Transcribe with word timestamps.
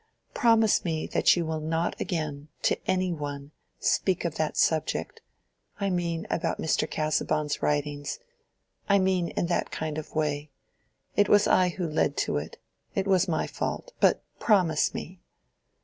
"Promise 0.33 0.83
me 0.83 1.05
that 1.05 1.35
you 1.35 1.45
will 1.45 1.59
not 1.59 2.01
again, 2.01 2.47
to 2.63 2.75
any 2.89 3.13
one, 3.13 3.51
speak 3.79 4.25
of 4.25 4.33
that 4.33 4.57
subject—I 4.57 5.91
mean 5.91 6.25
about 6.27 6.57
Mr. 6.57 6.89
Casaubon's 6.89 7.61
writings—I 7.61 8.97
mean 8.97 9.27
in 9.27 9.45
that 9.45 9.69
kind 9.69 9.99
of 9.99 10.15
way. 10.15 10.49
It 11.15 11.29
was 11.29 11.45
I 11.45 11.69
who 11.69 11.87
led 11.87 12.17
to 12.25 12.37
it. 12.37 12.57
It 12.95 13.05
was 13.05 13.27
my 13.27 13.45
fault. 13.45 13.91
But 13.99 14.23
promise 14.39 14.91
me." 14.95 15.21